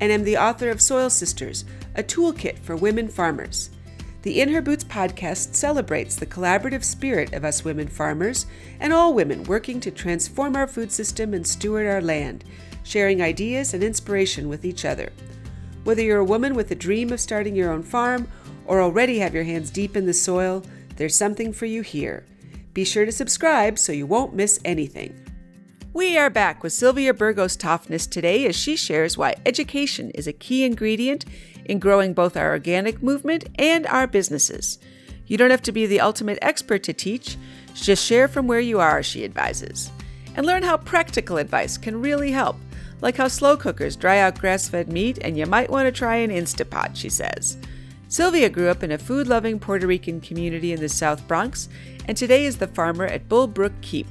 and 0.00 0.10
am 0.10 0.24
the 0.24 0.36
author 0.36 0.70
of 0.70 0.80
Soil 0.80 1.10
Sisters 1.10 1.64
a 1.94 2.02
toolkit 2.02 2.58
for 2.60 2.76
women 2.76 3.08
farmers. 3.08 3.70
The 4.22 4.40
In 4.40 4.50
Her 4.50 4.60
Boots 4.60 4.84
podcast 4.84 5.54
celebrates 5.54 6.16
the 6.16 6.26
collaborative 6.26 6.84
spirit 6.84 7.32
of 7.32 7.44
us 7.44 7.64
women 7.64 7.88
farmers 7.88 8.46
and 8.78 8.92
all 8.92 9.14
women 9.14 9.44
working 9.44 9.80
to 9.80 9.90
transform 9.90 10.56
our 10.56 10.66
food 10.66 10.92
system 10.92 11.32
and 11.32 11.46
steward 11.46 11.86
our 11.86 12.02
land, 12.02 12.44
sharing 12.82 13.22
ideas 13.22 13.72
and 13.72 13.82
inspiration 13.82 14.48
with 14.48 14.64
each 14.64 14.84
other. 14.84 15.10
Whether 15.84 16.02
you're 16.02 16.18
a 16.18 16.24
woman 16.24 16.54
with 16.54 16.70
a 16.70 16.74
dream 16.74 17.12
of 17.12 17.20
starting 17.20 17.56
your 17.56 17.72
own 17.72 17.82
farm 17.82 18.28
or 18.66 18.82
already 18.82 19.18
have 19.20 19.34
your 19.34 19.44
hands 19.44 19.70
deep 19.70 19.96
in 19.96 20.04
the 20.04 20.12
soil, 20.12 20.62
there's 20.96 21.16
something 21.16 21.52
for 21.52 21.66
you 21.66 21.80
here. 21.80 22.26
Be 22.74 22.84
sure 22.84 23.06
to 23.06 23.12
subscribe 23.12 23.78
so 23.78 23.90
you 23.90 24.06
won't 24.06 24.34
miss 24.34 24.60
anything. 24.64 25.18
We 25.92 26.16
are 26.16 26.30
back 26.30 26.62
with 26.62 26.72
Sylvia 26.72 27.12
Burgos 27.12 27.56
Toftness 27.56 28.06
today 28.06 28.46
as 28.46 28.54
she 28.54 28.76
shares 28.76 29.18
why 29.18 29.34
education 29.44 30.10
is 30.10 30.28
a 30.28 30.32
key 30.32 30.62
ingredient 30.62 31.24
in 31.64 31.80
growing 31.80 32.14
both 32.14 32.36
our 32.36 32.50
organic 32.52 33.02
movement 33.02 33.48
and 33.56 33.88
our 33.88 34.06
businesses. 34.06 34.78
You 35.26 35.36
don't 35.36 35.50
have 35.50 35.62
to 35.62 35.72
be 35.72 35.86
the 35.86 36.00
ultimate 36.00 36.38
expert 36.42 36.84
to 36.84 36.92
teach, 36.92 37.36
just 37.74 38.06
share 38.06 38.28
from 38.28 38.46
where 38.46 38.60
you 38.60 38.78
are, 38.78 39.02
she 39.02 39.24
advises. 39.24 39.90
And 40.36 40.46
learn 40.46 40.62
how 40.62 40.76
practical 40.76 41.38
advice 41.38 41.76
can 41.76 42.00
really 42.00 42.30
help, 42.30 42.56
like 43.00 43.16
how 43.16 43.26
slow 43.26 43.56
cookers 43.56 43.96
dry 43.96 44.20
out 44.20 44.38
grass 44.38 44.68
fed 44.68 44.92
meat, 44.92 45.18
and 45.22 45.36
you 45.36 45.44
might 45.44 45.70
want 45.70 45.86
to 45.86 45.92
try 45.92 46.16
an 46.16 46.30
Instapot, 46.30 46.94
she 46.94 47.08
says. 47.08 47.58
Sylvia 48.06 48.48
grew 48.48 48.68
up 48.68 48.84
in 48.84 48.92
a 48.92 48.98
food 48.98 49.26
loving 49.26 49.58
Puerto 49.58 49.88
Rican 49.88 50.20
community 50.20 50.72
in 50.72 50.78
the 50.78 50.88
South 50.88 51.26
Bronx, 51.26 51.68
and 52.06 52.16
today 52.16 52.44
is 52.44 52.58
the 52.58 52.68
farmer 52.68 53.06
at 53.06 53.28
Bull 53.28 53.48
Brook 53.48 53.72
Keep. 53.82 54.06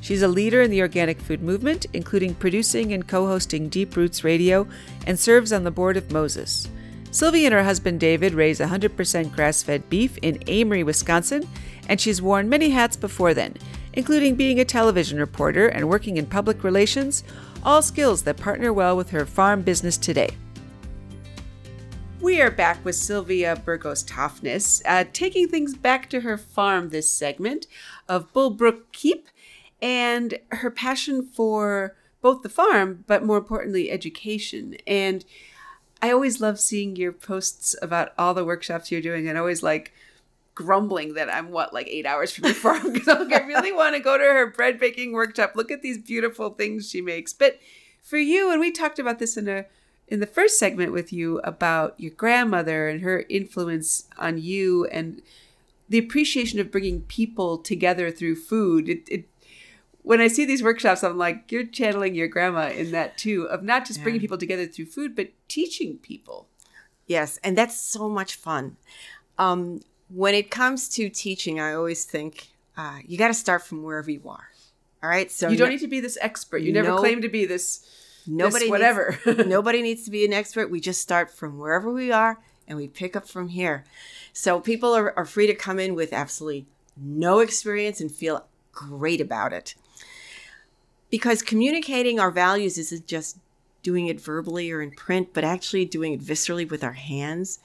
She's 0.00 0.22
a 0.22 0.28
leader 0.28 0.62
in 0.62 0.70
the 0.70 0.80
organic 0.80 1.20
food 1.20 1.42
movement, 1.42 1.86
including 1.92 2.34
producing 2.34 2.92
and 2.92 3.06
co 3.06 3.26
hosting 3.26 3.68
Deep 3.68 3.96
Roots 3.96 4.24
Radio, 4.24 4.66
and 5.06 5.18
serves 5.18 5.52
on 5.52 5.64
the 5.64 5.70
board 5.70 5.96
of 5.96 6.12
Moses. 6.12 6.68
Sylvie 7.10 7.46
and 7.46 7.54
her 7.54 7.64
husband 7.64 8.00
David 8.00 8.34
raise 8.34 8.60
100% 8.60 9.34
grass 9.34 9.62
fed 9.62 9.88
beef 9.88 10.18
in 10.18 10.38
Amery, 10.40 10.84
Wisconsin, 10.84 11.48
and 11.88 12.00
she's 12.00 12.20
worn 12.20 12.48
many 12.48 12.70
hats 12.70 12.96
before 12.96 13.32
then, 13.32 13.54
including 13.94 14.34
being 14.34 14.60
a 14.60 14.64
television 14.64 15.18
reporter 15.18 15.68
and 15.68 15.88
working 15.88 16.18
in 16.18 16.26
public 16.26 16.62
relations, 16.62 17.24
all 17.64 17.82
skills 17.82 18.22
that 18.22 18.36
partner 18.36 18.72
well 18.72 18.96
with 18.96 19.10
her 19.10 19.24
farm 19.24 19.62
business 19.62 19.96
today. 19.96 20.30
We 22.20 22.40
are 22.42 22.50
back 22.50 22.84
with 22.84 22.96
Sylvia 22.96 23.56
Burgos 23.64 24.02
Toftness, 24.02 24.82
uh, 24.84 25.04
taking 25.12 25.48
things 25.48 25.76
back 25.76 26.10
to 26.10 26.20
her 26.20 26.36
farm 26.36 26.90
this 26.90 27.10
segment 27.10 27.66
of 28.08 28.32
Bullbrook 28.32 28.82
Keep 28.92 29.28
and 29.80 30.38
her 30.50 30.70
passion 30.70 31.22
for 31.22 31.96
both 32.20 32.42
the 32.42 32.48
farm, 32.48 33.04
but 33.06 33.24
more 33.24 33.38
importantly, 33.38 33.90
education. 33.90 34.76
And 34.86 35.24
I 36.02 36.10
always 36.10 36.40
love 36.40 36.58
seeing 36.60 36.96
your 36.96 37.12
posts 37.12 37.76
about 37.80 38.12
all 38.18 38.34
the 38.34 38.44
workshops 38.44 38.90
you're 38.90 39.00
doing 39.00 39.28
and 39.28 39.38
always 39.38 39.62
like 39.62 39.92
grumbling 40.54 41.14
that 41.14 41.32
I'm 41.32 41.50
what 41.50 41.72
like 41.72 41.86
eight 41.86 42.06
hours 42.06 42.32
from 42.32 42.48
the 42.48 42.54
farm 42.54 42.92
because 42.92 43.06
like, 43.06 43.32
I 43.32 43.46
really 43.46 43.72
want 43.72 43.94
to 43.94 44.02
go 44.02 44.18
to 44.18 44.24
her 44.24 44.46
bread 44.46 44.80
baking 44.80 45.12
workshop. 45.12 45.52
Look 45.54 45.70
at 45.70 45.82
these 45.82 45.98
beautiful 45.98 46.50
things 46.50 46.90
she 46.90 47.00
makes. 47.00 47.32
But 47.32 47.60
for 48.02 48.18
you, 48.18 48.50
and 48.50 48.60
we 48.60 48.72
talked 48.72 48.98
about 48.98 49.18
this 49.18 49.36
in 49.36 49.48
a 49.48 49.66
in 50.08 50.20
the 50.20 50.26
first 50.26 50.58
segment 50.58 50.90
with 50.90 51.12
you 51.12 51.38
about 51.40 51.94
your 52.00 52.10
grandmother 52.10 52.88
and 52.88 53.02
her 53.02 53.24
influence 53.28 54.08
on 54.16 54.38
you 54.38 54.86
and 54.86 55.20
the 55.88 55.98
appreciation 55.98 56.58
of 56.58 56.70
bringing 56.70 57.02
people 57.02 57.58
together 57.58 58.10
through 58.10 58.36
food. 58.36 58.88
It, 58.88 59.08
it 59.08 59.28
when 60.08 60.22
I 60.22 60.28
see 60.28 60.46
these 60.46 60.62
workshops, 60.62 61.04
I'm 61.04 61.18
like, 61.18 61.52
you're 61.52 61.66
channeling 61.66 62.14
your 62.14 62.28
grandma 62.28 62.70
in 62.70 62.92
that 62.92 63.18
too, 63.18 63.42
of 63.50 63.62
not 63.62 63.84
just 63.84 64.02
bringing 64.02 64.22
people 64.22 64.38
together 64.38 64.64
through 64.64 64.86
food, 64.86 65.14
but 65.14 65.28
teaching 65.48 65.98
people. 65.98 66.48
Yes, 67.06 67.38
and 67.44 67.58
that's 67.58 67.78
so 67.78 68.08
much 68.08 68.34
fun. 68.34 68.78
Um, 69.36 69.82
when 70.08 70.34
it 70.34 70.50
comes 70.50 70.88
to 70.94 71.10
teaching, 71.10 71.60
I 71.60 71.74
always 71.74 72.06
think 72.06 72.48
uh, 72.74 73.00
you 73.06 73.18
got 73.18 73.28
to 73.28 73.34
start 73.34 73.66
from 73.66 73.82
wherever 73.82 74.10
you 74.10 74.22
are. 74.24 74.48
All 75.02 75.10
right, 75.10 75.30
so 75.30 75.50
you 75.50 75.58
don't 75.58 75.68
no, 75.68 75.72
need 75.72 75.80
to 75.80 75.88
be 75.88 76.00
this 76.00 76.16
expert. 76.22 76.62
You 76.62 76.72
never 76.72 76.88
no, 76.88 76.96
claim 76.96 77.20
to 77.20 77.28
be 77.28 77.44
this. 77.44 77.84
Nobody, 78.26 78.64
this 78.64 78.70
whatever. 78.70 79.18
Needs, 79.26 79.46
nobody 79.46 79.82
needs 79.82 80.06
to 80.06 80.10
be 80.10 80.24
an 80.24 80.32
expert. 80.32 80.70
We 80.70 80.80
just 80.80 81.02
start 81.02 81.30
from 81.30 81.58
wherever 81.58 81.92
we 81.92 82.10
are, 82.12 82.38
and 82.66 82.78
we 82.78 82.88
pick 82.88 83.14
up 83.14 83.28
from 83.28 83.48
here. 83.48 83.84
So 84.32 84.58
people 84.58 84.96
are, 84.96 85.12
are 85.18 85.26
free 85.26 85.46
to 85.48 85.54
come 85.54 85.78
in 85.78 85.94
with 85.94 86.14
absolutely 86.14 86.64
no 86.96 87.40
experience 87.40 88.00
and 88.00 88.10
feel 88.10 88.46
great 88.72 89.20
about 89.20 89.52
it 89.52 89.74
because 91.10 91.42
communicating 91.42 92.20
our 92.20 92.30
values 92.30 92.78
isn't 92.78 93.06
just 93.06 93.38
doing 93.82 94.06
it 94.06 94.20
verbally 94.20 94.70
or 94.70 94.82
in 94.82 94.90
print, 94.90 95.30
but 95.32 95.44
actually 95.44 95.84
doing 95.84 96.12
it 96.12 96.20
viscerally 96.20 96.68
with 96.68 96.84
our 96.84 96.92
hands. 96.92 97.60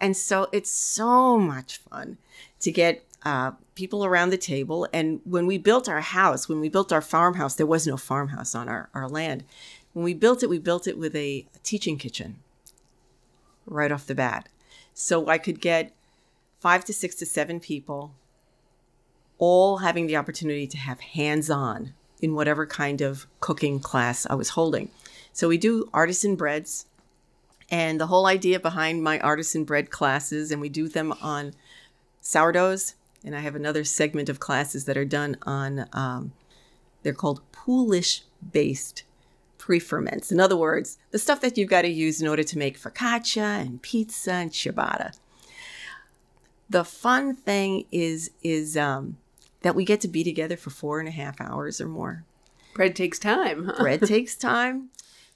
And 0.00 0.16
so 0.16 0.48
it's 0.52 0.70
so 0.70 1.38
much 1.38 1.78
fun 1.78 2.18
to 2.60 2.72
get 2.72 3.04
uh, 3.24 3.52
people 3.74 4.04
around 4.04 4.30
the 4.30 4.38
table. 4.38 4.88
And 4.92 5.20
when 5.24 5.46
we 5.46 5.58
built 5.58 5.88
our 5.88 6.00
house, 6.00 6.48
when 6.48 6.60
we 6.60 6.68
built 6.68 6.92
our 6.92 7.02
farmhouse, 7.02 7.54
there 7.54 7.66
was 7.66 7.86
no 7.86 7.96
farmhouse 7.96 8.54
on 8.54 8.68
our, 8.68 8.88
our 8.94 9.08
land. 9.08 9.44
When 9.92 10.04
we 10.04 10.14
built 10.14 10.42
it, 10.42 10.48
we 10.48 10.58
built 10.58 10.86
it 10.86 10.98
with 10.98 11.14
a, 11.14 11.46
teaching 11.62 11.98
kitchen 11.98 12.38
right 13.66 13.92
off 13.92 14.06
the 14.06 14.14
bat. 14.14 14.48
So 14.94 15.28
I 15.28 15.36
could 15.36 15.60
get 15.60 15.92
five 16.60 16.84
to 16.86 16.94
six 16.94 17.14
to 17.16 17.26
seven 17.26 17.60
people 17.60 18.14
all 19.36 19.78
having 19.78 20.06
the 20.06 20.16
opportunity 20.16 20.66
to 20.66 20.78
have 20.78 21.00
hands 21.00 21.50
on 21.50 21.92
in 22.20 22.34
whatever 22.34 22.66
kind 22.66 23.00
of 23.00 23.26
cooking 23.40 23.80
class 23.80 24.26
I 24.28 24.34
was 24.34 24.50
holding. 24.50 24.90
So 25.32 25.48
we 25.48 25.58
do 25.58 25.88
artisan 25.92 26.36
breads. 26.36 26.86
And 27.70 28.00
the 28.00 28.06
whole 28.06 28.26
idea 28.26 28.58
behind 28.58 29.02
my 29.02 29.20
artisan 29.20 29.64
bread 29.64 29.90
classes, 29.90 30.50
and 30.50 30.60
we 30.60 30.70
do 30.70 30.88
them 30.88 31.12
on 31.20 31.52
sourdoughs, 32.20 32.94
and 33.24 33.36
I 33.36 33.40
have 33.40 33.54
another 33.54 33.84
segment 33.84 34.28
of 34.28 34.40
classes 34.40 34.86
that 34.86 34.96
are 34.96 35.04
done 35.04 35.36
on, 35.42 35.86
um, 35.92 36.32
they're 37.02 37.12
called 37.12 37.42
poolish 37.52 38.22
based 38.52 39.02
pre-ferments. 39.58 40.32
In 40.32 40.40
other 40.40 40.56
words, 40.56 40.96
the 41.10 41.18
stuff 41.18 41.40
that 41.42 41.58
you've 41.58 41.68
got 41.68 41.82
to 41.82 41.88
use 41.88 42.22
in 42.22 42.28
order 42.28 42.42
to 42.42 42.58
make 42.58 42.80
focaccia 42.80 43.60
and 43.60 43.82
pizza 43.82 44.32
and 44.32 44.50
ciabatta. 44.50 45.18
The 46.70 46.84
fun 46.84 47.34
thing 47.34 47.84
is 47.90 48.30
is 48.42 48.76
um, 48.76 49.18
that 49.62 49.74
we 49.74 49.84
get 49.84 50.00
to 50.02 50.08
be 50.08 50.24
together 50.24 50.56
for 50.56 50.70
four 50.70 51.00
and 51.00 51.08
a 51.08 51.12
half 51.12 51.40
hours 51.40 51.80
or 51.80 51.88
more. 51.88 52.24
Bread 52.74 52.94
takes 52.94 53.18
time. 53.18 53.66
Huh? 53.66 53.82
Bread 53.82 54.02
takes 54.02 54.36
time. 54.36 54.90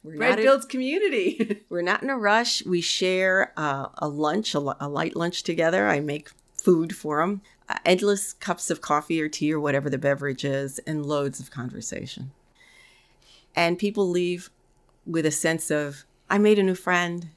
We're 0.04 0.16
Bread 0.16 0.36
builds 0.36 0.64
in, 0.64 0.70
community. 0.70 1.60
we're 1.68 1.82
not 1.82 2.02
in 2.02 2.10
a 2.10 2.18
rush. 2.18 2.64
We 2.64 2.80
share 2.80 3.52
uh, 3.56 3.88
a 3.98 4.08
lunch, 4.08 4.54
a, 4.54 4.58
a, 4.58 4.88
light 4.88 5.14
lunch 5.14 5.42
together. 5.44 5.86
I 5.86 6.00
make 6.00 6.30
food 6.54 6.94
for 6.94 7.20
them, 7.20 7.40
uh, 7.68 7.78
endless 7.84 8.32
cups 8.32 8.70
of 8.70 8.80
coffee 8.80 9.20
or 9.20 9.28
tea 9.28 9.52
or 9.52 9.60
whatever 9.60 9.88
the 9.88 9.98
beverage 9.98 10.44
is, 10.44 10.78
and 10.80 11.06
loads 11.06 11.38
of 11.38 11.50
conversation. 11.50 12.32
And 13.54 13.78
people 13.78 14.08
leave 14.08 14.50
with 15.06 15.26
a 15.26 15.30
sense 15.30 15.70
of, 15.70 16.04
I 16.28 16.38
made 16.38 16.58
a 16.58 16.64
new 16.64 16.74
friend. 16.74 17.28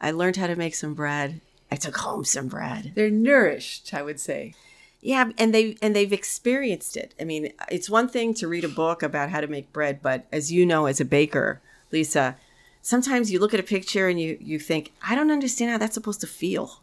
I 0.00 0.10
learned 0.10 0.36
how 0.36 0.46
to 0.46 0.56
make 0.56 0.74
some 0.74 0.94
bread. 0.94 1.40
I 1.70 1.76
took 1.76 1.96
home 1.96 2.24
some 2.24 2.48
bread. 2.48 2.92
They're 2.94 3.10
nourished, 3.10 3.92
I 3.92 4.02
would 4.02 4.20
say. 4.20 4.54
Yeah, 5.00 5.30
and 5.38 5.54
they 5.54 5.76
and 5.82 5.94
they've 5.94 6.12
experienced 6.12 6.96
it. 6.96 7.14
I 7.20 7.24
mean, 7.24 7.52
it's 7.70 7.88
one 7.90 8.08
thing 8.08 8.34
to 8.34 8.48
read 8.48 8.64
a 8.64 8.68
book 8.68 9.02
about 9.02 9.30
how 9.30 9.40
to 9.40 9.46
make 9.46 9.72
bread, 9.72 10.00
but 10.02 10.26
as 10.32 10.50
you 10.50 10.66
know 10.66 10.86
as 10.86 11.00
a 11.00 11.04
baker, 11.04 11.60
Lisa, 11.92 12.36
sometimes 12.82 13.30
you 13.30 13.38
look 13.38 13.54
at 13.54 13.60
a 13.60 13.64
picture 13.64 14.08
and 14.08 14.20
you 14.20 14.36
you 14.40 14.58
think, 14.58 14.92
I 15.06 15.14
don't 15.14 15.30
understand 15.30 15.70
how 15.70 15.78
that's 15.78 15.94
supposed 15.94 16.20
to 16.22 16.26
feel. 16.26 16.80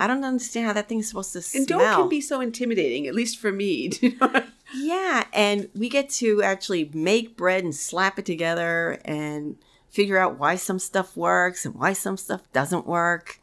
I 0.00 0.06
don't 0.06 0.24
understand 0.24 0.66
how 0.66 0.72
that 0.74 0.88
thing's 0.88 1.08
supposed 1.08 1.32
to 1.32 1.42
smell. 1.42 1.60
And 1.60 1.68
don't 1.68 2.02
can 2.02 2.08
be 2.08 2.20
so 2.20 2.40
intimidating, 2.40 3.06
at 3.06 3.14
least 3.14 3.38
for 3.38 3.50
me. 3.50 3.90
yeah, 4.74 5.24
and 5.32 5.68
we 5.74 5.88
get 5.88 6.08
to 6.10 6.42
actually 6.42 6.90
make 6.94 7.36
bread 7.36 7.64
and 7.64 7.74
slap 7.74 8.18
it 8.18 8.26
together 8.26 9.00
and 9.04 9.56
figure 9.90 10.18
out 10.18 10.38
why 10.38 10.54
some 10.54 10.78
stuff 10.78 11.16
works 11.16 11.66
and 11.66 11.74
why 11.74 11.92
some 11.92 12.16
stuff 12.16 12.42
doesn't 12.52 12.86
work. 12.86 13.40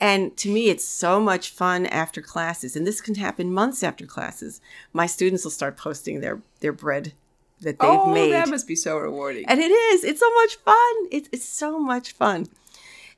And 0.00 0.34
to 0.38 0.48
me, 0.50 0.70
it's 0.70 0.84
so 0.84 1.20
much 1.20 1.50
fun 1.50 1.84
after 1.86 2.22
classes. 2.22 2.74
And 2.74 2.86
this 2.86 3.02
can 3.02 3.16
happen 3.16 3.52
months 3.52 3.82
after 3.82 4.06
classes. 4.06 4.60
My 4.92 5.06
students 5.06 5.44
will 5.44 5.50
start 5.50 5.76
posting 5.76 6.20
their, 6.20 6.40
their 6.60 6.72
bread 6.72 7.12
that 7.60 7.78
they've 7.78 7.90
made. 7.90 7.98
oh, 7.98 8.14
made. 8.14 8.32
that 8.32 8.48
must 8.48 8.66
be 8.66 8.74
so 8.74 8.96
rewarding. 8.96 9.44
And 9.46 9.60
it 9.60 9.70
is. 9.70 10.04
It's 10.04 10.20
so 10.20 10.34
much 10.36 10.56
fun. 10.56 10.94
It's, 11.10 11.28
it's 11.32 11.44
so 11.44 11.78
much 11.78 12.12
fun. 12.12 12.46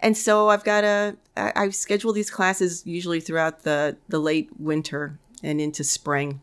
And 0.03 0.19
so 0.19 0.49
I've 0.49 0.65
got 0.65 0.83
a 0.83 1.17
I, 1.37 1.53
I 1.55 1.71
schedule 1.71 2.13
these 2.13 2.31
classes 2.31 2.85
usually 2.85 3.21
throughout 3.21 3.63
the 3.63 3.97
the 4.09 4.19
late 4.19 4.51
winter 4.59 5.19
and 5.43 5.61
into 5.61 5.85
spring. 5.85 6.41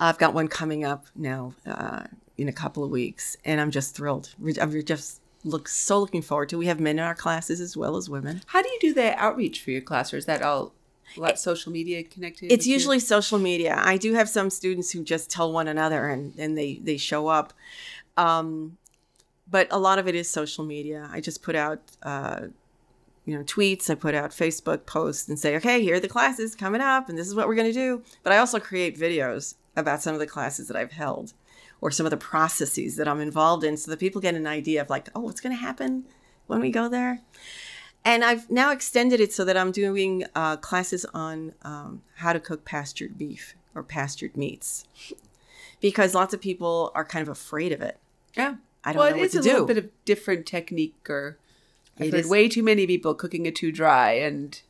I've 0.00 0.18
got 0.18 0.34
one 0.34 0.48
coming 0.48 0.84
up 0.84 1.06
now 1.14 1.54
uh, 1.64 2.04
in 2.36 2.48
a 2.48 2.52
couple 2.52 2.84
of 2.84 2.90
weeks, 2.90 3.36
and 3.44 3.60
I'm 3.60 3.70
just 3.70 3.94
thrilled. 3.94 4.34
I'm 4.60 4.82
just 4.84 5.20
look 5.44 5.68
so 5.68 6.00
looking 6.00 6.22
forward 6.22 6.48
to. 6.50 6.58
We 6.58 6.66
have 6.66 6.80
men 6.80 6.98
in 6.98 7.04
our 7.04 7.14
classes 7.14 7.60
as 7.60 7.76
well 7.76 7.96
as 7.96 8.10
women. 8.10 8.42
How 8.46 8.62
do 8.62 8.68
you 8.68 8.78
do 8.80 8.94
the 8.94 9.14
outreach 9.16 9.62
for 9.62 9.70
your 9.70 9.80
class, 9.80 10.12
or 10.12 10.16
is 10.16 10.26
that 10.26 10.42
all 10.42 10.72
social 11.36 11.72
media 11.72 12.02
connected? 12.02 12.46
It's 12.46 12.62
with 12.62 12.66
you? 12.66 12.72
usually 12.74 13.00
social 13.00 13.38
media. 13.38 13.80
I 13.82 13.96
do 13.96 14.14
have 14.14 14.28
some 14.28 14.50
students 14.50 14.90
who 14.90 15.02
just 15.02 15.30
tell 15.30 15.52
one 15.52 15.68
another 15.68 16.08
and, 16.08 16.34
and 16.38 16.56
they, 16.56 16.74
they 16.82 16.96
show 16.96 17.28
up. 17.28 17.52
Um, 18.16 18.76
but 19.50 19.68
a 19.70 19.78
lot 19.78 19.98
of 19.98 20.06
it 20.06 20.14
is 20.14 20.28
social 20.28 20.64
media. 20.64 21.08
I 21.10 21.20
just 21.20 21.42
put 21.42 21.56
out, 21.56 21.80
uh, 22.02 22.48
you 23.24 23.36
know, 23.36 23.44
tweets. 23.44 23.88
I 23.88 23.94
put 23.94 24.14
out 24.14 24.30
Facebook 24.30 24.84
posts 24.84 25.28
and 25.28 25.38
say, 25.38 25.56
okay, 25.56 25.82
here 25.82 25.96
are 25.96 26.00
the 26.00 26.08
classes 26.08 26.54
coming 26.54 26.80
up, 26.80 27.08
and 27.08 27.16
this 27.16 27.26
is 27.26 27.34
what 27.34 27.48
we're 27.48 27.54
going 27.54 27.68
to 27.68 27.72
do. 27.72 28.02
But 28.22 28.32
I 28.32 28.38
also 28.38 28.60
create 28.60 28.98
videos 28.98 29.54
about 29.76 30.02
some 30.02 30.12
of 30.12 30.20
the 30.20 30.26
classes 30.26 30.68
that 30.68 30.76
I've 30.76 30.92
held 30.92 31.32
or 31.80 31.90
some 31.90 32.06
of 32.06 32.10
the 32.10 32.16
processes 32.16 32.96
that 32.96 33.06
I'm 33.08 33.20
involved 33.20 33.64
in 33.64 33.76
so 33.76 33.90
that 33.90 34.00
people 34.00 34.20
get 34.20 34.34
an 34.34 34.46
idea 34.46 34.80
of 34.80 34.90
like, 34.90 35.08
oh, 35.14 35.20
what's 35.20 35.40
going 35.40 35.54
to 35.56 35.60
happen 35.62 36.04
when 36.46 36.60
we 36.60 36.70
go 36.70 36.88
there. 36.88 37.20
And 38.04 38.24
I've 38.24 38.50
now 38.50 38.72
extended 38.72 39.20
it 39.20 39.32
so 39.32 39.44
that 39.44 39.56
I'm 39.56 39.70
doing 39.72 40.24
uh, 40.34 40.56
classes 40.56 41.04
on 41.14 41.52
um, 41.62 42.02
how 42.16 42.32
to 42.32 42.40
cook 42.40 42.64
pastured 42.64 43.18
beef 43.18 43.54
or 43.74 43.82
pastured 43.82 44.36
meats 44.36 44.84
because 45.80 46.14
lots 46.14 46.32
of 46.34 46.40
people 46.40 46.90
are 46.94 47.04
kind 47.04 47.22
of 47.22 47.28
afraid 47.28 47.72
of 47.72 47.80
it. 47.80 47.98
Yeah. 48.36 48.56
I 48.84 48.92
don't 48.92 49.00
well, 49.00 49.10
know 49.10 49.16
it 49.16 49.20
what 49.20 49.26
is 49.26 49.32
to 49.32 49.38
a 49.40 49.42
do. 49.42 49.50
little 49.50 49.66
bit 49.66 49.78
of 49.78 49.90
different 50.04 50.46
technique, 50.46 50.94
or 51.08 51.36
I've 51.98 52.06
It 52.06 52.12
heard 52.12 52.20
is. 52.20 52.28
way 52.30 52.48
too 52.48 52.62
many 52.62 52.86
people 52.86 53.14
cooking 53.14 53.44
it 53.46 53.56
too 53.56 53.72
dry, 53.72 54.12
and 54.12 54.60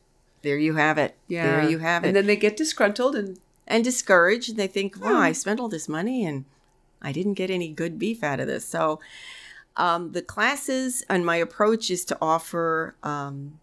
There 0.41 0.57
you 0.57 0.75
have 0.75 0.97
it. 0.97 1.15
yeah, 1.27 1.61
There 1.61 1.69
you 1.69 1.77
have 1.79 2.03
it. 2.03 2.07
And 2.07 2.15
then 2.15 2.25
they 2.25 2.35
get 2.35 2.57
disgruntled, 2.57 3.15
and 3.15 3.39
and 3.67 3.83
discouraged. 3.83 4.49
And 4.49 4.57
they 4.57 4.67
think, 4.67 4.99
wow. 4.99 5.19
I 5.19 5.31
spent 5.31 5.59
all 5.59 5.69
this 5.69 5.87
money 5.87 6.25
and 6.25 6.45
I 7.01 7.11
didn't 7.11 7.33
get 7.33 7.49
any 7.49 7.69
good 7.69 7.97
beef 7.97 8.23
out 8.23 8.39
of 8.39 8.47
this. 8.47 8.65
So, 8.65 8.99
um, 9.75 10.11
the 10.11 10.21
classes 10.21 11.03
and 11.09 11.25
my 11.25 11.37
approach 11.37 11.89
is 11.89 12.03
to 12.05 12.17
offer 12.21 12.95
um, 13.01 13.59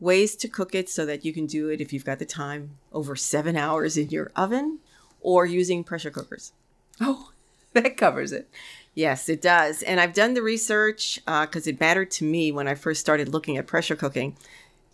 ways 0.00 0.34
to 0.36 0.48
cook 0.48 0.74
it 0.74 0.88
so 0.88 1.04
that 1.04 1.24
you 1.24 1.32
can 1.32 1.46
do 1.46 1.68
it 1.68 1.80
if 1.80 1.92
you've 1.92 2.04
got 2.04 2.18
the 2.18 2.24
time 2.24 2.78
over 2.92 3.14
seven 3.14 3.56
hours 3.56 3.96
in 3.96 4.08
your 4.08 4.30
oven 4.36 4.78
or 5.20 5.44
using 5.44 5.84
pressure 5.84 6.10
cookers. 6.10 6.52
oh, 7.00 7.32
that 7.74 7.96
covers 7.96 8.32
it. 8.32 8.48
Yes, 8.94 9.28
it 9.28 9.42
does. 9.42 9.82
And 9.82 10.00
I've 10.00 10.14
done 10.14 10.34
the 10.34 10.42
research 10.42 11.20
because 11.24 11.66
it 11.66 11.78
mattered 11.78 12.10
to 12.12 12.24
me 12.24 12.50
when 12.50 12.66
I 12.66 12.74
first 12.74 13.00
started 13.00 13.28
looking 13.28 13.56
at 13.56 13.66
pressure 13.66 13.94
cooking. 13.94 14.36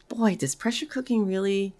Boy, 0.09 0.37
does 0.37 0.55
pressure 0.55 0.87
cooking 0.87 1.27
really 1.27 1.73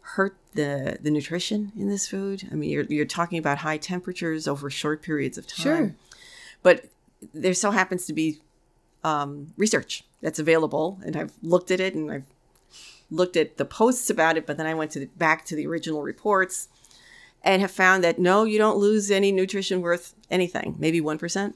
hurt 0.00 0.36
the 0.52 0.98
the 1.00 1.10
nutrition 1.10 1.72
in 1.76 1.88
this 1.88 2.08
food? 2.08 2.48
I 2.50 2.54
mean, 2.54 2.70
you're 2.70 2.84
you're 2.84 3.04
talking 3.04 3.38
about 3.38 3.58
high 3.58 3.78
temperatures 3.78 4.48
over 4.48 4.70
short 4.70 5.02
periods 5.02 5.38
of 5.38 5.46
time. 5.46 5.62
Sure. 5.62 5.94
But 6.62 6.86
there 7.34 7.54
still 7.54 7.72
happens 7.72 8.06
to 8.06 8.12
be 8.12 8.40
um, 9.04 9.52
research 9.56 10.04
that's 10.22 10.38
available, 10.38 10.98
and 11.04 11.16
I've 11.16 11.32
looked 11.42 11.70
at 11.70 11.80
it 11.80 11.94
and 11.94 12.10
I've 12.10 12.26
looked 13.10 13.36
at 13.36 13.56
the 13.56 13.64
posts 13.64 14.08
about 14.10 14.36
it, 14.36 14.46
but 14.46 14.56
then 14.56 14.66
I 14.66 14.74
went 14.74 14.90
to 14.92 15.00
the, 15.00 15.06
back 15.06 15.44
to 15.46 15.56
the 15.56 15.66
original 15.66 16.02
reports 16.02 16.68
and 17.42 17.62
have 17.62 17.70
found 17.70 18.04
that 18.04 18.18
no, 18.18 18.44
you 18.44 18.58
don't 18.58 18.78
lose 18.78 19.10
any 19.10 19.32
nutrition 19.32 19.80
worth 19.80 20.14
anything, 20.30 20.76
maybe 20.78 21.00
1%. 21.00 21.36
And 21.36 21.54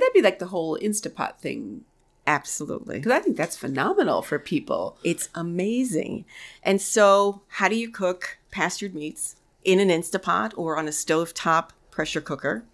that'd 0.00 0.14
be 0.14 0.22
like 0.22 0.38
the 0.38 0.46
whole 0.46 0.78
Instapot 0.78 1.38
thing, 1.38 1.84
Absolutely. 2.26 2.98
because 2.98 3.12
I 3.12 3.18
think 3.18 3.36
that's 3.36 3.56
phenomenal 3.56 4.22
for 4.22 4.38
people. 4.38 4.96
It's 5.02 5.28
amazing. 5.34 6.24
And 6.62 6.80
so, 6.80 7.42
how 7.48 7.68
do 7.68 7.74
you 7.74 7.90
cook 7.90 8.38
pastured 8.50 8.94
meats 8.94 9.36
in 9.64 9.80
an 9.80 9.88
Instapot 9.88 10.52
or 10.56 10.76
on 10.76 10.86
a 10.86 10.92
stovetop 10.92 11.70
pressure 11.90 12.20
cooker? 12.20 12.64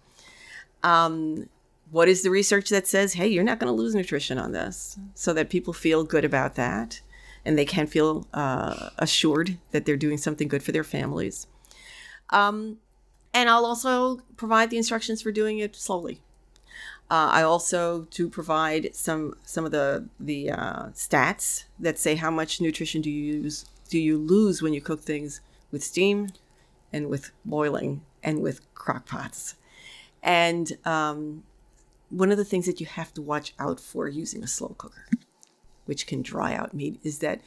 Um, 0.83 1.49
what 1.91 2.07
is 2.07 2.21
the 2.21 2.29
research 2.29 2.69
that 2.69 2.87
says, 2.87 3.13
hey, 3.13 3.27
you're 3.27 3.43
not 3.43 3.59
going 3.59 3.73
to 3.73 3.81
lose 3.81 3.95
nutrition 3.95 4.37
on 4.37 4.51
this? 4.51 4.97
So 5.15 5.33
that 5.33 5.49
people 5.49 5.73
feel 5.73 6.03
good 6.03 6.25
about 6.25 6.55
that 6.55 7.01
and 7.43 7.57
they 7.57 7.65
can 7.65 7.87
feel 7.87 8.27
uh, 8.33 8.89
assured 8.99 9.57
that 9.71 9.85
they're 9.85 9.97
doing 9.97 10.17
something 10.17 10.47
good 10.47 10.61
for 10.61 10.71
their 10.71 10.83
families. 10.83 11.47
Um, 12.29 12.77
and 13.33 13.49
I'll 13.49 13.65
also 13.65 14.21
provide 14.37 14.69
the 14.69 14.77
instructions 14.77 15.21
for 15.21 15.31
doing 15.31 15.59
it 15.59 15.75
slowly. 15.75 16.21
Uh, 17.11 17.29
I 17.31 17.41
also 17.41 18.07
do 18.11 18.29
provide 18.29 18.95
some 18.95 19.33
some 19.43 19.65
of 19.65 19.71
the 19.71 20.07
the 20.19 20.51
uh, 20.51 20.83
stats 20.89 21.63
that 21.79 21.97
say 21.97 22.15
how 22.15 22.29
much 22.29 22.61
nutrition 22.61 23.01
do 23.01 23.09
you 23.09 23.33
use 23.41 23.65
do 23.89 23.97
you 23.97 24.17
lose 24.17 24.61
when 24.61 24.73
you 24.73 24.81
cook 24.81 25.01
things 25.01 25.41
with 25.71 25.83
steam, 25.83 26.29
and 26.93 27.09
with 27.09 27.31
boiling 27.43 28.01
and 28.21 28.41
with 28.41 28.61
crock 28.75 29.07
pots, 29.07 29.55
and 30.21 30.77
um, 30.85 31.43
one 32.09 32.31
of 32.31 32.37
the 32.37 32.45
things 32.45 32.67
that 32.67 32.79
you 32.79 32.85
have 32.85 33.13
to 33.15 33.21
watch 33.21 33.53
out 33.57 33.79
for 33.79 34.07
using 34.07 34.43
a 34.43 34.47
slow 34.47 34.75
cooker, 34.77 35.07
which 35.85 36.05
can 36.05 36.21
dry 36.21 36.53
out 36.53 36.75
meat, 36.75 36.99
is 37.03 37.19
that 37.19 37.41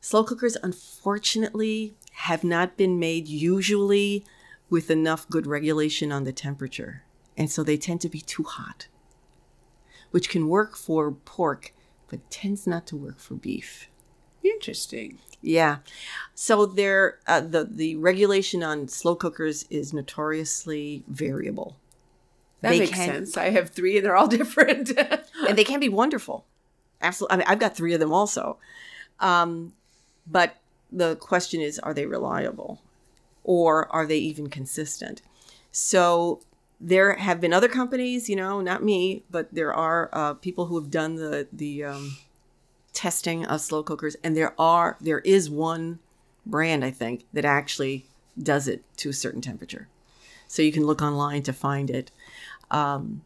slow 0.00 0.24
cookers 0.24 0.56
unfortunately 0.62 1.94
have 2.12 2.44
not 2.44 2.78
been 2.78 2.98
made 2.98 3.28
usually 3.28 4.24
with 4.70 4.90
enough 4.90 5.28
good 5.28 5.46
regulation 5.46 6.10
on 6.10 6.24
the 6.24 6.32
temperature, 6.32 7.02
and 7.36 7.50
so 7.50 7.62
they 7.62 7.76
tend 7.76 8.00
to 8.00 8.08
be 8.08 8.22
too 8.22 8.44
hot 8.44 8.86
which 10.12 10.28
can 10.30 10.48
work 10.48 10.76
for 10.76 11.10
pork, 11.10 11.74
but 12.08 12.30
tends 12.30 12.66
not 12.66 12.86
to 12.86 12.96
work 12.96 13.18
for 13.18 13.34
beef. 13.34 13.88
Interesting. 14.44 15.18
Yeah, 15.40 15.78
so 16.36 16.66
there, 16.66 17.18
uh, 17.26 17.40
the 17.40 17.64
the 17.64 17.96
regulation 17.96 18.62
on 18.62 18.86
slow 18.86 19.16
cookers 19.16 19.66
is 19.70 19.92
notoriously 19.92 21.02
variable, 21.08 21.76
That 22.60 22.70
They 22.70 22.78
makes 22.80 22.92
can- 22.92 23.08
sense. 23.08 23.36
I 23.36 23.50
have 23.50 23.70
three, 23.70 23.96
and 23.96 24.06
they're 24.06 24.14
all 24.16 24.28
different. 24.40 24.90
and 25.48 25.58
they 25.58 25.64
can 25.64 25.80
be 25.80 25.88
wonderful. 25.88 26.44
Absolutely, 27.00 27.34
I 27.34 27.38
mean, 27.38 27.46
I've 27.48 27.58
got 27.58 27.76
three 27.76 27.92
of 27.94 27.98
them 28.00 28.12
also, 28.12 28.58
um, 29.18 29.72
but 30.30 30.56
the 30.92 31.16
question 31.16 31.60
is, 31.60 31.80
are 31.80 31.92
they 31.94 32.06
reliable, 32.06 32.80
or 33.42 33.92
are 33.92 34.06
they 34.06 34.18
even 34.18 34.48
consistent? 34.48 35.22
So 35.72 36.40
there 36.82 37.14
have 37.14 37.40
been 37.40 37.52
other 37.52 37.68
companies, 37.68 38.28
you 38.28 38.34
know, 38.34 38.60
not 38.60 38.82
me, 38.82 39.22
but 39.30 39.54
there 39.54 39.72
are 39.72 40.10
uh, 40.12 40.34
people 40.34 40.66
who 40.66 40.78
have 40.78 40.90
done 40.90 41.14
the 41.14 41.46
the 41.52 41.84
um, 41.84 42.16
testing 42.92 43.46
of 43.46 43.60
slow 43.60 43.82
cookers, 43.82 44.16
and 44.24 44.36
there 44.36 44.54
are 44.60 44.96
there 45.00 45.20
is 45.20 45.48
one 45.48 46.00
brand 46.44 46.84
I 46.84 46.90
think 46.90 47.24
that 47.32 47.44
actually 47.44 48.06
does 48.40 48.66
it 48.66 48.82
to 48.96 49.10
a 49.10 49.12
certain 49.12 49.40
temperature. 49.40 49.88
So 50.48 50.60
you 50.60 50.72
can 50.72 50.84
look 50.84 51.00
online 51.00 51.42
to 51.44 51.52
find 51.52 51.88
it. 51.88 52.10
Um, 52.70 53.22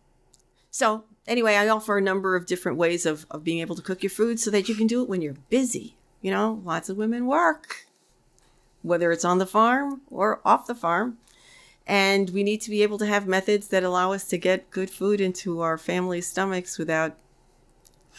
so 0.70 1.04
anyway, 1.26 1.56
I 1.56 1.68
offer 1.68 1.96
a 1.96 2.02
number 2.02 2.36
of 2.36 2.46
different 2.46 2.78
ways 2.78 3.06
of, 3.06 3.26
of 3.30 3.42
being 3.42 3.60
able 3.60 3.74
to 3.76 3.82
cook 3.82 4.02
your 4.02 4.10
food 4.10 4.38
so 4.38 4.50
that 4.50 4.68
you 4.68 4.74
can 4.74 4.86
do 4.86 5.02
it 5.02 5.08
when 5.08 5.22
you're 5.22 5.36
busy. 5.48 5.96
You 6.20 6.30
know, 6.30 6.60
lots 6.64 6.88
of 6.88 6.96
women 6.96 7.26
work, 7.26 7.86
whether 8.82 9.10
it's 9.10 9.24
on 9.24 9.38
the 9.38 9.46
farm 9.46 10.02
or 10.10 10.40
off 10.44 10.66
the 10.66 10.74
farm. 10.74 11.18
And 11.86 12.30
we 12.30 12.42
need 12.42 12.60
to 12.62 12.70
be 12.70 12.82
able 12.82 12.98
to 12.98 13.06
have 13.06 13.26
methods 13.26 13.68
that 13.68 13.84
allow 13.84 14.12
us 14.12 14.24
to 14.28 14.38
get 14.38 14.70
good 14.70 14.90
food 14.90 15.20
into 15.20 15.60
our 15.60 15.78
family's 15.78 16.26
stomachs 16.26 16.78
without 16.78 17.16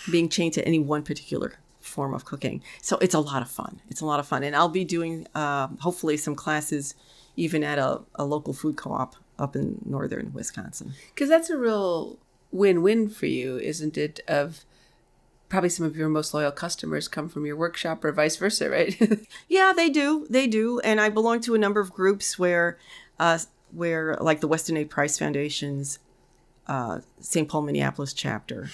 being 0.10 0.30
chained 0.30 0.54
to 0.54 0.66
any 0.66 0.80
one 0.80 1.04
particular 1.04 1.54
form 1.80 2.14
of 2.14 2.26
cooking. 2.26 2.62
So 2.82 2.98
it's 3.00 3.14
a 3.14 3.20
lot 3.20 3.42
of 3.42 3.50
fun. 3.50 3.82
It's 3.90 4.02
a 4.02 4.06
lot 4.06 4.20
of 4.20 4.28
fun. 4.28 4.44
And 4.44 4.56
I'll 4.56 4.70
be 4.70 4.86
doing 4.86 5.28
um, 5.36 5.78
hopefully 5.82 6.18
some 6.18 6.36
classes 6.36 6.96
even 7.36 7.64
at 7.64 7.78
a, 7.78 8.02
a 8.16 8.26
local 8.26 8.54
food 8.54 8.78
co 8.78 8.92
op 8.92 9.16
up 9.40 9.56
in 9.56 9.80
northern 9.86 10.34
Wisconsin. 10.34 10.94
Because 11.14 11.30
that's 11.30 11.50
a 11.50 11.58
real 11.58 12.18
win-win 12.52 13.10
for 13.10 13.28
you, 13.28 13.58
isn't 13.58 13.98
it? 13.98 14.20
Of 14.28 14.66
probably 15.50 15.70
some 15.70 15.86
of 15.86 15.96
your 15.96 16.10
most 16.10 16.34
loyal 16.34 16.52
customers 16.52 17.08
come 17.08 17.30
from 17.30 17.46
your 17.46 17.56
workshop, 17.56 18.04
or 18.04 18.12
vice 18.12 18.36
versa, 18.36 18.70
right? 18.70 18.98
Yeah, 19.48 19.74
they 19.76 19.90
do. 19.90 20.28
They 20.30 20.48
do. 20.48 20.80
And 20.82 21.00
I 21.00 21.10
belong 21.10 21.40
to 21.42 21.56
a 21.56 21.58
number 21.58 21.80
of 21.80 21.94
groups 21.94 22.38
where, 22.38 22.78
uh, 23.20 23.40
where 23.72 24.16
like 24.20 24.42
the 24.42 24.48
Weston 24.48 24.78
A. 24.78 24.86
Price 24.86 25.18
Foundation's 25.18 26.00
uh, 26.68 27.00
St. 27.20 27.48
Paul, 27.48 27.64
Minneapolis 27.64 28.14
chapter 28.14 28.70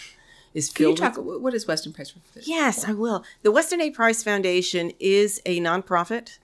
is 0.53 0.69
filled. 0.69 0.97
Can 0.97 1.05
you 1.05 1.13
talk? 1.13 1.23
with. 1.23 1.41
What 1.41 1.53
is 1.53 1.67
Western 1.67 1.93
Price? 1.93 2.11
for? 2.11 2.19
Yes, 2.41 2.85
I 2.87 2.93
will. 2.93 3.23
The 3.41 3.51
Weston 3.51 3.81
A. 3.81 3.91
Price 3.91 4.23
Foundation 4.23 4.91
is 4.99 5.41
a 5.45 5.59
nonprofit 5.59 6.39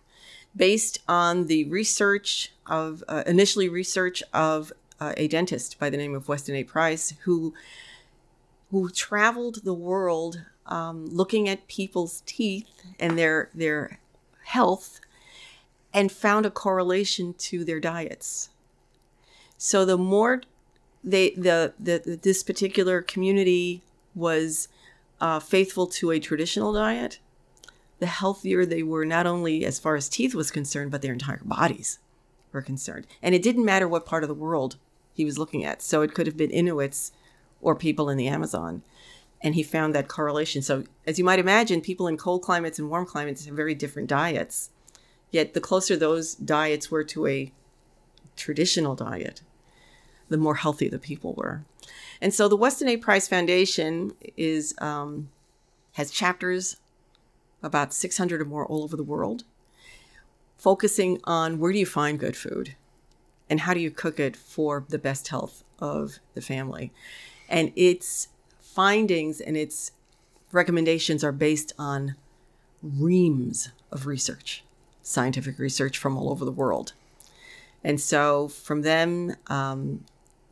based 0.56 1.00
on 1.08 1.46
the 1.46 1.66
research 1.66 2.52
of, 2.66 3.04
uh, 3.08 3.24
initially 3.28 3.70
research 3.70 4.24
of 4.34 4.74
uh, 5.00 5.14
a 5.16 5.28
dentist 5.28 5.80
by 5.80 5.90
the 5.90 5.98
name 5.98 6.16
of 6.16 6.28
Weston 6.28 6.56
A. 6.56 6.64
Price, 6.64 7.14
who 7.24 7.54
who 8.72 8.88
traveled 8.90 9.64
the 9.64 9.74
world 9.74 10.42
um, 10.68 11.08
looking 11.08 11.50
at 11.50 11.68
people's 11.68 12.22
teeth 12.26 12.68
and 13.00 13.18
their 13.18 13.50
their 13.54 14.00
health 14.44 15.00
and 15.94 16.12
found 16.12 16.46
a 16.46 16.52
correlation 16.52 17.34
to 17.34 17.64
their 17.64 17.80
diets. 17.80 18.50
So 19.58 19.86
the 19.86 19.98
more 19.98 20.42
they 21.04 21.32
the, 21.32 21.74
the 21.80 22.20
this 22.22 22.44
particular 22.44 23.02
community 23.02 23.84
was 24.16 24.68
uh, 25.22 25.40
faithful 25.40 25.88
to 25.88 26.12
a 26.12 26.20
traditional 26.20 26.74
diet, 26.74 27.20
the 28.00 28.08
healthier 28.08 28.66
they 28.66 28.84
were, 28.84 29.06
not 29.06 29.28
only 29.28 29.66
as 29.66 29.80
far 29.80 29.96
as 29.96 30.10
teeth 30.10 30.34
was 30.34 30.52
concerned, 30.52 30.92
but 30.92 31.02
their 31.02 31.14
entire 31.14 31.42
bodies 31.44 32.00
were 32.52 32.62
concerned. 32.62 33.06
And 33.22 33.36
it 33.36 33.44
didn't 33.44 33.66
matter 33.66 33.88
what 33.88 34.06
part 34.06 34.24
of 34.24 34.30
the 34.30 34.34
world 34.36 34.78
he 35.14 35.26
was 35.26 35.38
looking 35.38 35.66
at. 35.66 35.82
So 35.82 36.02
it 36.02 36.14
could 36.14 36.28
have 36.28 36.38
been 36.38 36.52
Inuits 36.52 37.12
or 37.62 37.76
people 37.76 38.10
in 38.10 38.18
the 38.18 38.28
Amazon. 38.28 38.84
And 39.42 39.56
he 39.56 39.64
found 39.64 39.96
that 39.96 40.08
correlation. 40.08 40.62
So, 40.62 40.84
as 41.08 41.18
you 41.18 41.24
might 41.24 41.40
imagine, 41.40 41.80
people 41.80 42.08
in 42.08 42.18
cold 42.18 42.42
climates 42.42 42.78
and 42.78 42.90
warm 42.90 43.06
climates 43.06 43.46
have 43.46 43.56
very 43.56 43.74
different 43.74 44.10
diets. 44.10 44.70
Yet, 45.32 45.54
the 45.54 45.62
closer 45.62 45.96
those 45.96 46.36
diets 46.36 46.90
were 46.90 47.04
to 47.06 47.28
a 47.28 47.52
traditional 48.36 48.96
diet, 48.96 49.42
the 50.30 50.38
more 50.38 50.56
healthy 50.56 50.88
the 50.88 51.00
people 51.00 51.34
were. 51.34 51.64
And 52.22 52.34
so, 52.34 52.48
the 52.48 52.58
Weston 52.58 52.88
A. 52.90 52.98
Price 52.98 53.28
Foundation 53.28 54.14
is 54.36 54.74
um, 54.80 55.30
has 55.94 56.12
chapters 56.12 56.78
about 57.62 57.94
600 57.94 58.42
or 58.42 58.46
more 58.46 58.66
all 58.66 58.84
over 58.84 58.96
the 58.96 59.04
world, 59.04 59.44
focusing 60.58 61.20
on 61.26 61.60
where 61.60 61.72
do 61.72 61.80
you 61.80 61.86
find 61.86 62.20
good 62.20 62.36
food 62.36 62.76
and 63.50 63.62
how 63.62 63.74
do 63.74 63.80
you 63.80 63.92
cook 63.92 64.20
it 64.20 64.36
for 64.36 64.86
the 64.90 65.00
best 65.00 65.28
health 65.30 65.64
of 65.80 66.20
the 66.36 66.42
family. 66.42 66.92
And 67.48 67.72
its 67.76 68.28
findings 68.60 69.42
and 69.42 69.58
its 69.58 69.92
recommendations 70.52 71.24
are 71.24 71.32
based 71.32 71.74
on 71.78 72.16
reams 72.82 73.72
of 73.92 74.06
research, 74.06 74.64
scientific 75.10 75.58
research 75.58 75.98
from 75.98 76.16
all 76.16 76.30
over 76.30 76.46
the 76.46 76.52
world. 76.52 76.94
And 77.84 78.00
so, 78.00 78.48
from 78.48 78.84
them, 78.84 79.36
um, 79.48 80.06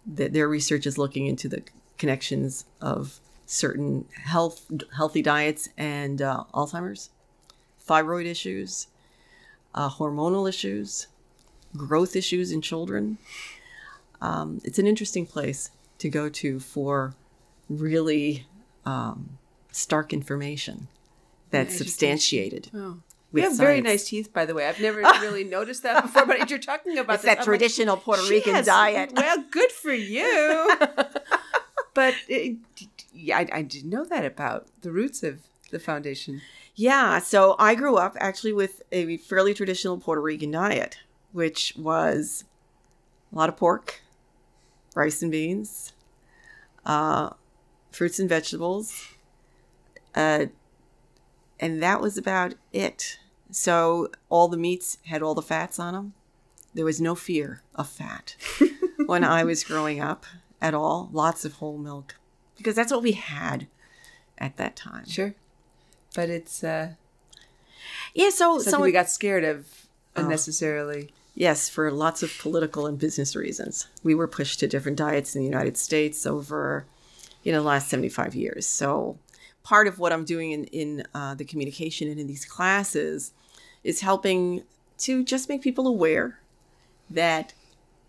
the, 0.05 0.29
their 0.29 0.49
research 0.49 0.87
is 0.87 0.97
looking 0.97 1.27
into 1.27 1.47
the 1.47 1.61
connections 1.99 2.65
of 2.81 3.19
certain 3.45 4.05
health 4.25 4.65
healthy 4.95 5.21
diets 5.21 5.69
and 5.77 6.21
uh, 6.21 6.43
Alzheimer's, 6.53 7.11
thyroid 7.79 8.25
issues, 8.25 8.87
uh, 9.75 9.89
hormonal 9.89 10.49
issues, 10.49 11.07
growth 11.75 12.15
issues 12.15 12.51
in 12.51 12.61
children. 12.61 13.19
Um, 14.21 14.59
it's 14.63 14.79
an 14.79 14.87
interesting 14.87 15.27
place 15.27 15.69
to 15.99 16.09
go 16.09 16.29
to 16.29 16.59
for 16.59 17.13
really 17.69 18.47
um, 18.85 19.37
stark 19.71 20.13
information 20.13 20.87
that's 21.51 21.77
substantiated. 21.77 22.71
Oh. 22.73 22.97
You 23.33 23.43
have 23.43 23.57
very 23.57 23.81
nice 23.81 24.07
teeth, 24.07 24.31
by 24.31 24.45
the 24.45 24.53
way. 24.53 24.67
I've 24.67 24.79
never 24.79 24.99
really 25.21 25.43
noticed 25.43 25.83
that 25.83 26.03
before, 26.03 26.25
but 26.25 26.49
you're 26.49 26.59
talking 26.59 26.97
about 26.97 27.21
that 27.23 27.31
I'm 27.31 27.37
like, 27.37 27.45
traditional 27.45 27.97
Puerto 27.97 28.23
Rican 28.29 28.55
has- 28.55 28.65
diet. 28.65 29.11
Well, 29.15 29.43
good 29.51 29.71
for 29.71 29.93
you. 29.93 30.77
but 31.93 32.15
it, 32.27 32.57
yeah, 33.13 33.39
I, 33.39 33.47
I 33.51 33.61
didn't 33.61 33.89
know 33.89 34.05
that 34.05 34.25
about 34.25 34.67
the 34.81 34.91
roots 34.91 35.23
of 35.23 35.41
the 35.71 35.79
foundation. 35.79 36.41
Yeah, 36.75 37.19
so 37.19 37.55
I 37.59 37.75
grew 37.75 37.97
up 37.97 38.15
actually 38.19 38.53
with 38.53 38.83
a 38.91 39.17
fairly 39.17 39.53
traditional 39.53 39.97
Puerto 39.97 40.21
Rican 40.21 40.51
diet, 40.51 40.99
which 41.31 41.73
was 41.77 42.45
a 43.33 43.35
lot 43.35 43.49
of 43.49 43.57
pork, 43.57 44.01
rice 44.95 45.21
and 45.21 45.31
beans, 45.31 45.93
uh, 46.85 47.31
fruits 47.91 48.19
and 48.19 48.29
vegetables, 48.29 49.07
uh, 50.15 50.45
and 51.59 51.81
that 51.81 52.01
was 52.01 52.17
about 52.17 52.55
it. 52.73 53.19
So 53.51 54.09
all 54.29 54.47
the 54.47 54.57
meats 54.57 54.97
had 55.05 55.21
all 55.21 55.35
the 55.35 55.41
fats 55.41 55.79
on 55.79 55.93
them. 55.93 56.13
There 56.73 56.85
was 56.85 56.99
no 57.01 57.15
fear 57.15 57.61
of 57.75 57.87
fat 57.89 58.35
when 59.05 59.23
I 59.23 59.43
was 59.43 59.63
growing 59.63 59.99
up 59.99 60.25
at 60.61 60.73
all. 60.73 61.09
Lots 61.11 61.45
of 61.45 61.53
whole 61.53 61.77
milk 61.77 62.15
because 62.57 62.75
that's 62.75 62.91
what 62.91 63.03
we 63.03 63.13
had 63.13 63.67
at 64.37 64.57
that 64.57 64.75
time. 64.75 65.05
Sure. 65.07 65.33
But 66.15 66.29
it's 66.29 66.63
uh, 66.63 66.93
Yeah, 68.13 68.29
so 68.29 68.57
something 68.59 68.71
so 68.71 68.81
we 68.81 68.91
got 68.91 69.09
scared 69.09 69.43
of 69.43 69.67
Oh. 70.15 70.23
unnecessarily. 70.23 71.11
Yes, 71.35 71.69
for 71.69 71.91
lots 71.91 72.23
of 72.23 72.35
political 72.39 72.87
and 72.87 72.97
business 72.97 73.35
reasons. 73.35 73.85
We 74.03 74.15
were 74.15 74.27
pushed 74.27 74.59
to 74.61 74.67
different 74.67 74.97
diets 74.97 75.35
in 75.35 75.41
the 75.41 75.47
United 75.47 75.77
States 75.77 76.25
over, 76.25 76.87
you 77.43 77.51
know, 77.51 77.61
the 77.61 77.67
last 77.67 77.89
75 77.89 78.33
years. 78.33 78.65
So 78.65 79.19
part 79.67 79.87
of 79.87 79.99
what 79.99 80.13
I'm 80.13 80.25
doing 80.25 80.51
in, 80.51 80.63
in 80.65 81.03
uh, 81.13 81.35
the 81.35 81.45
communication 81.45 82.07
and 82.09 82.19
in 82.19 82.27
these 82.27 82.45
classes 82.45 83.33
is 83.83 84.01
helping 84.01 84.63
to 84.99 85.23
just 85.23 85.49
make 85.49 85.61
people 85.61 85.87
aware 85.87 86.39
that, 87.09 87.53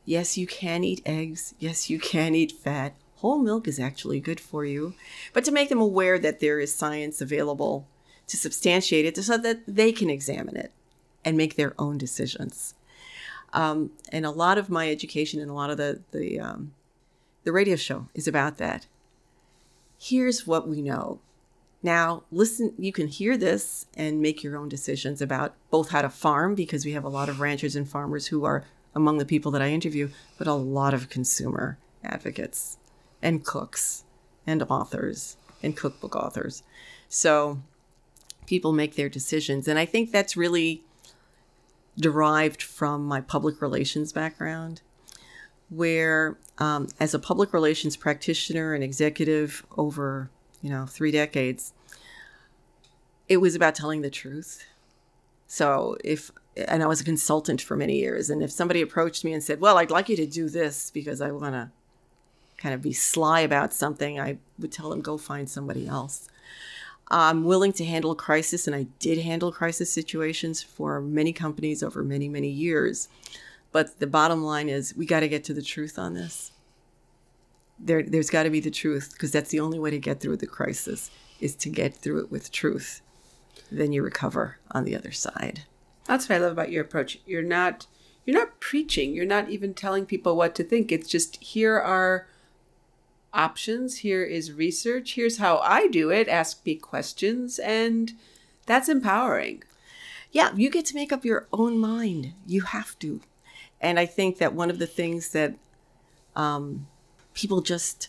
yes, 0.05 0.39
you 0.39 0.47
can 0.47 0.85
eat 0.85 1.03
eggs. 1.05 1.55
Yes, 1.59 1.91
you 1.91 1.99
can 1.99 2.35
eat 2.35 2.53
fat. 2.53 2.95
Whole 3.17 3.39
milk 3.39 3.67
is 3.67 3.81
actually 3.81 4.21
good 4.21 4.39
for 4.39 4.65
you. 4.65 4.95
But 5.33 5.45
to 5.45 5.53
make 5.53 5.69
them 5.69 5.81
aware 5.81 6.19
that 6.19 6.41
there 6.41 6.61
is 6.61 6.75
science 6.75 7.21
available 7.21 7.89
to 8.29 8.37
substantiate 8.37 9.07
it 9.07 9.17
so 9.17 9.37
that 9.39 9.63
they 9.67 9.91
can 9.91 10.11
examine 10.11 10.57
it 10.57 10.73
and 11.25 11.37
make 11.37 11.57
their 11.57 11.75
own 11.79 11.99
decisions 11.99 12.75
um, 13.53 13.91
and 14.13 14.27
a 14.27 14.31
lot 14.31 14.59
of 14.59 14.71
my 14.71 14.91
education 14.91 15.41
and 15.41 15.51
a 15.51 15.55
lot 15.55 15.71
of 15.71 15.77
the 15.77 16.01
the 16.13 16.39
um, 16.39 16.75
the 17.45 17.53
radio 17.53 17.77
show 17.77 18.09
is 18.15 18.29
about 18.29 18.59
that. 18.59 18.87
Here's 19.99 20.47
what 20.47 20.69
we 20.69 20.83
know. 20.83 21.21
Now, 21.83 22.25
listen. 22.33 22.75
You 22.77 22.93
can 22.93 23.07
hear 23.07 23.37
this 23.37 23.87
and 23.97 24.21
make 24.21 24.43
your 24.43 24.57
own 24.57 24.69
decisions 24.69 25.23
about 25.23 25.55
both 25.71 25.91
how 25.91 26.03
to 26.03 26.11
farm 26.11 26.55
because 26.55 26.85
we 26.85 26.93
have 26.93 27.05
a 27.05 27.09
lot 27.09 27.29
of 27.29 27.41
ranchers 27.41 27.77
and 27.77 27.89
farmers 27.89 28.27
who 28.27 28.45
are 28.45 28.65
among 28.95 29.19
the 29.19 29.25
people 29.25 29.53
that 29.53 29.63
I 29.63 29.69
interview, 29.69 30.11
but 30.39 30.47
a 30.47 30.55
lot 30.55 30.93
of 30.93 31.09
consumer 31.09 31.79
advocates 32.03 32.79
and 33.23 33.45
cooks 33.45 34.05
and 34.47 34.63
authors 34.65 35.37
and 35.63 35.77
cookbook 35.77 36.17
authors. 36.17 36.63
So 37.09 37.61
people 38.47 38.73
make 38.73 38.97
their 38.97 39.09
decisions, 39.09 39.69
and 39.69 39.79
I 39.79 39.85
think 39.85 40.11
that's 40.11 40.37
really 40.37 40.83
derived 41.97 42.63
from 42.63 43.05
my 43.05 43.21
public 43.21 43.61
relations 43.61 44.13
background, 44.13 44.83
where 45.69 46.39
um, 46.59 46.89
as 46.99 47.15
a 47.15 47.19
public 47.19 47.53
relations 47.53 47.97
practitioner 47.97 48.75
and 48.75 48.83
executive 48.83 49.65
over 49.77 50.31
you 50.63 50.71
know 50.71 50.87
three 50.87 51.11
decades, 51.11 51.73
it 53.29 53.39
was 53.39 53.55
about 53.55 53.75
telling 53.75 54.03
the 54.03 54.11
truth. 54.11 54.65
So 55.47 55.97
if 56.05 56.31
and 56.57 56.83
I 56.83 56.87
was 56.87 57.01
a 57.01 57.05
consultant 57.05 57.63
for 57.63 57.77
many 57.77 57.97
years, 57.97 58.31
and 58.31 58.43
if 58.43 58.51
somebody 58.51 58.83
approached 58.83 59.25
me 59.25 59.33
and 59.33 59.43
said, 59.43 59.61
"Well, 59.61 59.79
I'd 59.79 59.91
like 59.91 60.09
you 60.09 60.17
to 60.17 60.27
do 60.27 60.49
this 60.49 60.91
because 60.91 61.21
I 61.21 61.31
want 61.31 61.55
to 61.55 61.71
kind 62.57 62.75
of 62.75 62.83
be 62.83 62.93
sly 62.93 63.41
about 63.41 63.73
something," 63.73 64.19
I 64.21 64.39
would 64.59 64.73
tell 64.73 64.91
them, 64.91 65.01
"Go 65.01 65.17
find 65.19 65.49
somebody 65.49 65.87
else." 65.87 66.29
I'm 67.11 67.45
willing 67.45 67.73
to 67.75 67.85
handle 67.85 68.15
crisis, 68.15 68.67
and 68.67 68.77
I 68.77 68.87
did 68.99 69.19
handle 69.19 69.51
crisis 69.51 69.91
situations 69.91 70.63
for 70.63 71.01
many 71.01 71.33
companies 71.33 71.83
over 71.83 72.05
many, 72.05 72.29
many 72.29 72.51
years. 72.51 73.09
But 73.73 73.99
the 73.99 74.07
bottom 74.07 74.43
line 74.43 74.69
is, 74.69 74.95
we 74.95 75.07
got 75.07 75.21
to 75.21 75.29
get 75.29 75.45
to 75.45 75.55
the 75.55 75.63
truth 75.63 75.99
on 75.99 76.15
this. 76.15 76.53
There, 77.81 78.03
there's 78.03 78.31
got 78.31 78.43
to 78.43 78.51
be 78.51 78.61
the 78.61 78.71
truth 78.71 79.11
because 79.13 79.31
that's 79.31 79.51
the 79.51 79.61
only 79.61 79.79
way 79.79 79.91
to 79.91 79.99
get 79.99 80.21
through 80.21 80.39
the 80.39 80.47
crisis 80.47 81.11
is 81.41 81.55
to 81.57 81.69
get 81.69 81.95
through 81.95 82.21
it 82.25 82.31
with 82.31 82.51
truth. 82.51 83.03
Then 83.71 83.93
you 83.93 84.03
recover 84.03 84.59
on 84.71 84.85
the 84.85 84.97
other 84.97 85.13
side. 85.13 85.65
That's 86.07 86.29
what 86.29 86.37
I 86.37 86.39
love 86.39 86.53
about 86.53 86.73
your 86.73 86.83
approach. 86.83 87.19
You're 87.27 87.43
not 87.43 87.87
you're 88.25 88.39
not 88.39 88.61
preaching. 88.61 89.15
You're 89.15 89.25
not 89.25 89.49
even 89.49 89.73
telling 89.73 90.05
people 90.05 90.37
what 90.37 90.55
to 90.57 90.65
think. 90.65 90.93
It's 90.93 91.09
just 91.09 91.37
here 91.37 91.79
are 91.79 92.27
options. 93.33 93.99
Here 93.99 94.23
is 94.23 94.53
research. 94.53 95.15
Here's 95.15 95.39
how 95.39 95.59
I 95.59 95.87
do 95.89 96.11
it. 96.11 96.29
Ask 96.29 96.65
me 96.67 96.75
questions, 96.75 97.59
and 97.59 98.13
that's 98.67 98.89
empowering. 98.89 99.63
yeah, 100.31 100.51
you 100.55 100.71
get 100.71 100.85
to 100.87 100.95
make 100.95 101.13
up 101.13 101.25
your 101.25 101.47
own 101.53 101.79
mind. 101.79 102.35
You 102.47 102.63
have 102.63 102.99
to. 102.99 103.21
And 103.81 103.99
I 103.99 104.07
think 104.07 104.39
that 104.39 104.55
one 104.55 104.71
of 104.71 104.79
the 104.79 104.87
things 104.87 105.31
that 105.31 105.55
um, 106.37 106.87
people 107.39 107.61
just 107.61 108.09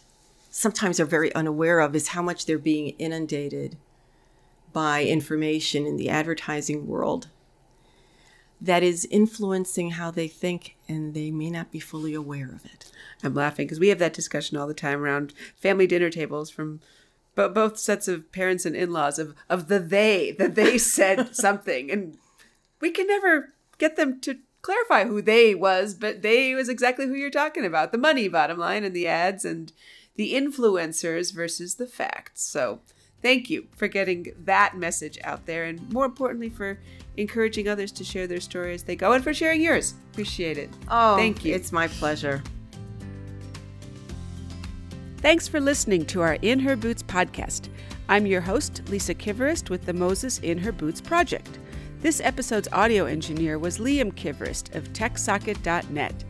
sometimes 0.50 1.00
are 1.00 1.05
very 1.05 1.31
unaware 1.36 1.79
of 1.81 1.95
is 1.95 2.07
how 2.09 2.21
much 2.21 2.48
they're 2.48 2.57
being 2.57 2.89
inundated 2.98 3.77
by 4.74 5.03
information 5.03 5.86
in 5.86 5.98
the 5.98 6.09
advertising 6.09 6.88
world 6.88 7.27
that 8.59 8.81
is 8.81 9.07
influencing 9.12 9.91
how 9.91 10.09
they 10.09 10.27
think, 10.27 10.75
and 10.88 11.13
they 11.13 11.29
may 11.29 11.51
not 11.51 11.71
be 11.71 11.79
fully 11.79 12.15
aware 12.15 12.50
of 12.51 12.65
it. 12.65 12.91
I'm 13.24 13.36
laughing 13.36 13.67
because 13.67 13.79
we 13.79 13.89
have 13.89 14.00
that 14.00 14.13
discussion 14.13 14.57
all 14.57 14.65
the 14.65 14.74
time 14.74 15.00
around 15.00 15.31
family 15.55 15.86
dinner 15.86 16.09
tables 16.09 16.50
from 16.50 16.79
bo- 17.36 17.50
both 17.50 17.77
sets 17.77 18.07
of 18.07 18.31
parents 18.31 18.65
and 18.65 18.75
in-laws 18.75 19.19
of 19.19 19.36
of 19.48 19.67
the 19.67 19.79
they 19.79 20.31
that 20.39 20.55
they 20.55 20.79
said 20.79 21.36
something 21.36 21.91
and 21.91 22.17
we 22.81 22.89
can 22.89 23.05
never 23.05 23.53
get 23.77 23.95
them 23.95 24.19
to 24.21 24.39
clarify 24.62 25.06
who 25.06 25.22
they 25.22 25.56
was 25.56 25.94
but 25.94 26.22
they 26.22 26.54
was 26.54 26.68
exactly 26.70 27.08
who 27.08 27.13
you're 27.16 27.30
talking 27.30 27.66
about 27.66 27.92
the 27.92 27.98
money 27.98 28.28
bottom 28.28 28.58
line 28.58 28.84
and 28.84 28.96
the 28.96 29.08
ads 29.08 29.46
and 29.46 29.72
the 30.16 30.34
influencers 30.34 31.34
versus 31.34 31.75
the 31.75 31.88
facts 31.88 32.42
so 32.44 32.80
thank 33.22 33.50
you 33.50 33.68
for 33.75 33.88
getting 33.88 34.34
that 34.38 34.78
message 34.78 35.18
out 35.24 35.46
there 35.46 35.63
and 35.63 35.92
more 35.94 36.06
importantly 36.06 36.50
for 36.50 36.80
encouraging 37.18 37.68
others 37.70 37.92
to 37.92 38.04
share 38.04 38.28
their 38.28 38.39
story 38.42 38.74
as 38.74 38.84
they 38.84 38.96
go 38.96 39.13
and 39.13 39.24
for 39.24 39.34
sharing 39.34 39.62
yours 39.62 39.94
appreciate 40.12 40.58
it 40.58 40.70
Oh, 40.89 41.16
Thank 41.16 41.46
you. 41.46 41.54
It's 41.56 41.72
my 41.72 41.88
pleasure. 41.88 42.42
Thanks 45.18 45.48
for 45.50 45.60
listening 45.60 46.06
to 46.08 46.22
our 46.22 46.36
In 46.42 46.60
Her 46.60 46.75
Boots 46.78 47.04
podcast. 47.04 47.68
I'm 48.08 48.25
your 48.25 48.39
host, 48.42 48.82
Lisa 48.89 49.13
Kivirist, 49.13 49.70
with 49.70 49.86
the 49.86 49.94
Moses 49.94 50.39
In 50.39 50.58
Her 50.58 50.72
Boots 50.72 51.01
project. 51.01 51.60
This 52.01 52.22
episode's 52.22 52.70
audio 52.72 53.03
engineer 53.03 53.60
was 53.60 53.77
Liam 53.77 54.13
Kivirist 54.13 54.74
of 54.74 54.94
TechSocket.net. 54.94 56.24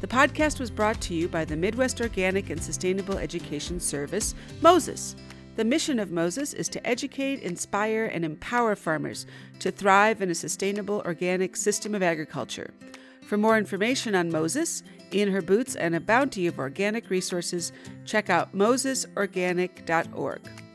The 0.00 0.06
podcast 0.06 0.58
was 0.58 0.70
brought 0.70 0.98
to 1.02 1.14
you 1.14 1.28
by 1.28 1.44
the 1.44 1.58
Midwest 1.58 2.00
Organic 2.00 2.48
and 2.48 2.62
Sustainable 2.62 3.18
Education 3.18 3.80
Service, 3.80 4.34
Moses. 4.62 5.16
The 5.56 5.64
mission 5.64 5.98
of 5.98 6.10
Moses 6.10 6.54
is 6.54 6.70
to 6.70 6.86
educate, 6.86 7.42
inspire, 7.42 8.06
and 8.06 8.24
empower 8.24 8.74
farmers 8.74 9.26
to 9.58 9.70
thrive 9.70 10.22
in 10.22 10.30
a 10.30 10.34
sustainable 10.34 11.02
organic 11.04 11.54
system 11.54 11.94
of 11.94 12.02
agriculture. 12.02 12.72
For 13.20 13.36
more 13.36 13.58
information 13.58 14.14
on 14.14 14.30
Moses, 14.30 14.82
in 15.10 15.30
her 15.32 15.42
boots, 15.42 15.76
and 15.76 15.94
a 15.94 16.00
bounty 16.00 16.46
of 16.46 16.58
organic 16.58 17.10
resources, 17.10 17.72
check 18.06 18.30
out 18.30 18.54
mosesorganic.org. 18.54 20.69